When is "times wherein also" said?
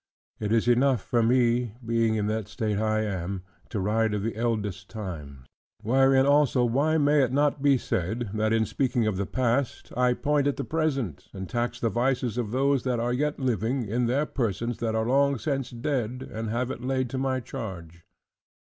4.89-6.65